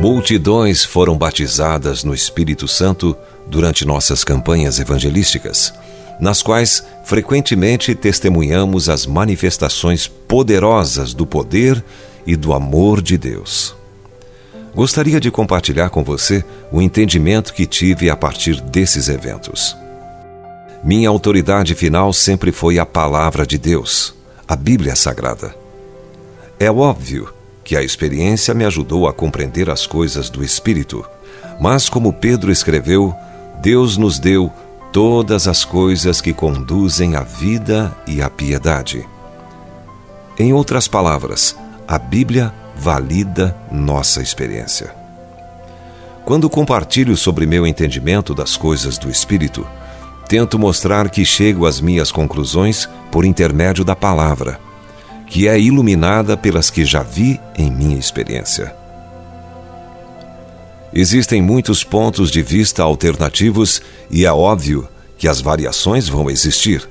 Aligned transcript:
Multidões 0.00 0.84
foram 0.84 1.18
batizadas 1.18 2.04
no 2.04 2.14
Espírito 2.14 2.68
Santo 2.68 3.16
durante 3.46 3.84
nossas 3.84 4.22
campanhas 4.22 4.78
evangelísticas, 4.78 5.74
nas 6.20 6.42
quais 6.42 6.84
frequentemente 7.04 7.94
testemunhamos 7.94 8.88
as 8.88 9.06
manifestações 9.06 10.06
poderosas 10.06 11.12
do 11.12 11.26
poder 11.26 11.84
e 12.24 12.36
do 12.36 12.52
amor 12.52 13.02
de 13.02 13.18
Deus. 13.18 13.74
Gostaria 14.74 15.18
de 15.18 15.30
compartilhar 15.30 15.90
com 15.90 16.04
você 16.04 16.44
o 16.70 16.80
entendimento 16.80 17.52
que 17.52 17.66
tive 17.66 18.08
a 18.08 18.16
partir 18.16 18.60
desses 18.60 19.08
eventos. 19.08 19.76
Minha 20.86 21.08
autoridade 21.08 21.74
final 21.74 22.12
sempre 22.12 22.52
foi 22.52 22.78
a 22.78 22.86
palavra 22.86 23.44
de 23.44 23.58
Deus, 23.58 24.14
a 24.46 24.54
Bíblia 24.54 24.94
Sagrada. 24.94 25.52
É 26.60 26.70
óbvio 26.70 27.28
que 27.64 27.76
a 27.76 27.82
experiência 27.82 28.54
me 28.54 28.64
ajudou 28.64 29.08
a 29.08 29.12
compreender 29.12 29.68
as 29.68 29.84
coisas 29.84 30.30
do 30.30 30.44
Espírito, 30.44 31.04
mas 31.60 31.88
como 31.88 32.12
Pedro 32.12 32.52
escreveu, 32.52 33.12
Deus 33.60 33.96
nos 33.96 34.20
deu 34.20 34.48
todas 34.92 35.48
as 35.48 35.64
coisas 35.64 36.20
que 36.20 36.32
conduzem 36.32 37.16
à 37.16 37.22
vida 37.22 37.92
e 38.06 38.22
à 38.22 38.30
piedade. 38.30 39.04
Em 40.38 40.52
outras 40.52 40.86
palavras, 40.86 41.56
a 41.88 41.98
Bíblia 41.98 42.54
valida 42.76 43.56
nossa 43.72 44.22
experiência. 44.22 44.94
Quando 46.24 46.48
compartilho 46.48 47.16
sobre 47.16 47.44
meu 47.44 47.66
entendimento 47.66 48.32
das 48.32 48.56
coisas 48.56 48.96
do 48.98 49.10
Espírito, 49.10 49.66
tento 50.28 50.58
mostrar 50.58 51.08
que 51.10 51.24
chego 51.24 51.66
às 51.66 51.80
minhas 51.80 52.10
conclusões 52.10 52.88
por 53.10 53.24
intermédio 53.24 53.84
da 53.84 53.96
palavra 53.96 54.66
que 55.26 55.48
é 55.48 55.58
iluminada 55.58 56.36
pelas 56.36 56.70
que 56.70 56.84
já 56.84 57.02
vi 57.02 57.40
em 57.58 57.70
minha 57.70 57.98
experiência. 57.98 58.74
Existem 60.92 61.42
muitos 61.42 61.84
pontos 61.84 62.30
de 62.30 62.42
vista 62.42 62.82
alternativos 62.82 63.82
e 64.10 64.24
é 64.24 64.32
óbvio 64.32 64.88
que 65.18 65.28
as 65.28 65.40
variações 65.40 66.08
vão 66.08 66.30
existir, 66.30 66.88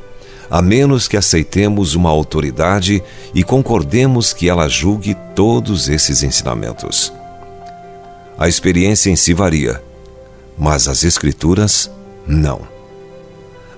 a 0.50 0.62
menos 0.62 1.08
que 1.08 1.18
aceitemos 1.18 1.96
uma 1.96 2.10
autoridade 2.10 3.02
e 3.34 3.44
concordemos 3.44 4.34
que 4.34 4.50
ela 4.50 4.68
julgue 4.68 5.16
todos 5.34 5.90
esses 5.90 6.22
ensinamentos. 6.22 7.12
A 8.38 8.48
experiência 8.48 9.10
em 9.10 9.16
si 9.16 9.34
varia, 9.34 9.82
mas 10.58 10.88
as 10.88 11.04
Escrituras 11.04 11.90
não. 12.28 12.75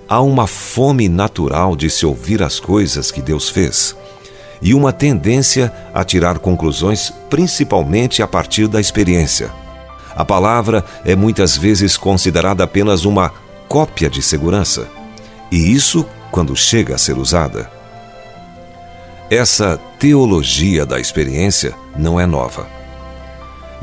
Há 0.10 0.22
uma 0.22 0.48
fome 0.48 1.10
natural 1.10 1.76
de 1.76 1.90
se 1.90 2.06
ouvir 2.06 2.42
as 2.42 2.60
coisas 2.60 3.12
que 3.12 3.22
Deus 3.22 3.50
fez 3.50 3.96
e 4.62 4.74
uma 4.74 4.92
tendência 4.92 5.72
a 5.94 6.04
tirar 6.04 6.40
conclusões, 6.40 7.12
principalmente 7.30 8.22
a 8.22 8.28
partir 8.28 8.68
da 8.68 8.80
experiência. 8.80 9.52
A 10.16 10.26
palavra 10.26 10.84
é 11.06 11.16
muitas 11.16 11.56
vezes 11.56 11.96
considerada 11.96 12.64
apenas 12.64 13.06
uma 13.06 13.32
cópia 13.68 14.10
de 14.10 14.22
segurança, 14.22 14.88
e 15.52 15.74
isso 15.74 16.06
quando 16.32 16.56
chega 16.56 16.96
a 16.96 16.98
ser 16.98 17.18
usada. 17.18 17.70
Essa 19.30 19.80
teologia 20.00 20.86
da 20.86 21.00
experiência 21.00 21.76
não 21.96 22.20
é 22.20 22.26
nova. 22.26 22.77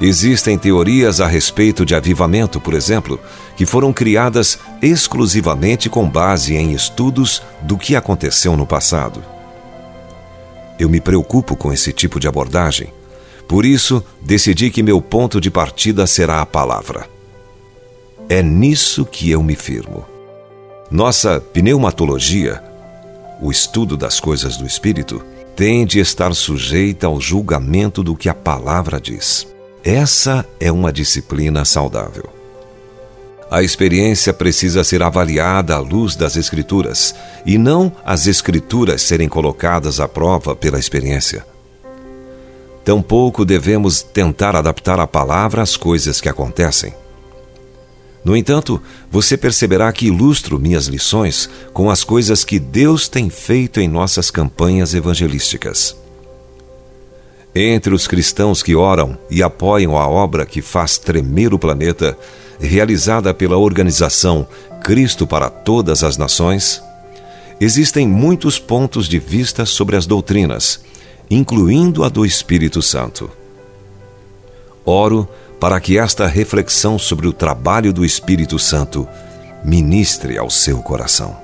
Existem 0.01 0.59
teorias 0.59 1.21
a 1.21 1.27
respeito 1.27 1.87
de 1.87 1.95
avivamento, 1.95 2.61
por 2.61 2.75
exemplo, 2.75 3.21
que 3.57 3.65
foram 3.65 3.93
criadas 3.93 4.59
exclusivamente 4.83 5.89
com 5.89 6.09
base 6.09 6.57
em 6.57 6.73
estudos 6.73 7.43
do 7.63 7.79
que 7.79 7.95
aconteceu 7.95 8.57
no 8.57 8.67
passado. 8.67 9.23
Eu 10.79 10.89
me 10.89 11.01
preocupo 11.01 11.55
com 11.55 11.73
esse 11.73 11.93
tipo 11.93 12.19
de 12.19 12.27
abordagem. 12.27 12.93
Por 13.47 13.65
isso, 13.65 14.03
decidi 14.21 14.71
que 14.71 14.83
meu 14.83 15.01
ponto 15.01 15.41
de 15.41 15.51
partida 15.51 16.07
será 16.07 16.41
a 16.41 16.47
palavra. 16.47 17.09
É 18.29 18.43
nisso 18.43 19.05
que 19.05 19.31
eu 19.31 19.43
me 19.43 19.55
firmo. 19.55 20.05
Nossa 20.91 21.41
pneumatologia, 21.41 22.63
o 23.41 23.51
estudo 23.51 23.97
das 23.97 24.19
coisas 24.19 24.57
do 24.57 24.67
espírito, 24.67 25.23
tem 25.55 25.87
de 25.87 26.01
estar 26.01 26.35
sujeita 26.35 27.07
ao 27.07 27.21
julgamento 27.21 28.03
do 28.03 28.17
que 28.17 28.29
a 28.29 28.35
palavra 28.35 29.01
diz. 29.01 29.54
Essa 29.85 30.47
é 30.59 30.73
uma 30.73 30.91
disciplina 30.91 31.63
saudável. 31.63 32.33
A 33.51 33.63
experiência 33.63 34.33
precisa 34.33 34.83
ser 34.83 35.03
avaliada 35.03 35.75
à 35.75 35.79
luz 35.79 36.17
das 36.17 36.39
Escrituras 36.39 37.15
e 37.45 37.59
não 37.59 37.93
as 38.03 38.27
Escrituras 38.27 39.03
serem 39.03 39.29
colocadas 39.29 40.01
à 40.01 40.09
prova 40.09 40.57
pela 40.57 40.79
experiência. 40.79 41.45
Tampouco 42.83 43.45
devemos 43.45 44.01
tentar 44.01 44.57
adaptar 44.57 44.99
a 44.99 45.07
palavra 45.07 45.61
às 45.61 45.77
coisas 45.77 46.19
que 46.19 46.31
acontecem. 46.31 46.95
No 48.25 48.35
entanto, 48.35 48.81
você 49.11 49.37
perceberá 49.37 49.93
que 49.93 50.07
ilustro 50.07 50.59
minhas 50.59 50.87
lições 50.87 51.51
com 51.75 51.91
as 51.91 52.03
coisas 52.03 52.43
que 52.43 52.59
Deus 52.59 53.07
tem 53.07 53.29
feito 53.29 53.81
em 53.81 53.87
nossas 53.87 54.31
campanhas 54.31 54.95
evangelísticas. 54.95 55.95
Entre 57.55 57.95
os 57.95 58.09
cristãos 58.09 58.63
que 58.63 58.75
oram 58.75 59.17
e 59.31 59.41
apoiam 59.43 59.97
a 59.97 60.09
obra 60.09 60.45
que 60.45 60.61
faz 60.61 60.99
tremer 60.99 61.55
o 61.55 61.59
planeta, 61.59 62.19
realizada 62.59 63.33
pela 63.33 63.57
organização 63.57 64.47
Cristo 64.83 65.27
para 65.27 65.49
Todas 65.49 66.03
as 66.03 66.17
Nações, 66.17 66.83
existem 67.61 68.09
muitos 68.09 68.59
pontos 68.59 69.09
de 69.09 69.21
vista 69.21 69.65
sobre 69.65 69.97
as 69.97 70.05
doutrinas, 70.05 70.81
incluindo 71.31 72.03
a 72.03 72.09
do 72.09 72.27
Espírito 72.27 72.83
Santo. 72.83 73.31
Oro 74.85 75.29
para 75.61 75.81
que 75.81 75.97
esta 75.97 76.27
reflexão 76.27 76.99
sobre 76.99 77.29
o 77.29 77.33
trabalho 77.33 77.93
do 77.93 78.05
Espírito 78.05 78.59
Santo 78.59 79.09
ministre 79.65 80.37
ao 80.37 80.51
seu 80.51 80.79
coração. 80.83 81.44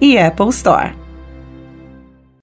e 0.00 0.18
Apple 0.18 0.50
Store. 0.50 0.99